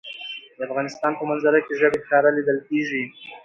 [0.57, 3.03] د افغانستان په منظره کې ژبې ښکاره لیدل کېږي.